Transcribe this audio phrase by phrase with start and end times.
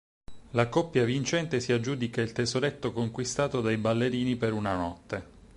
[0.53, 5.25] La coppia vincente si aggiudica il tesoretto conquistato dai ballerini per una notte.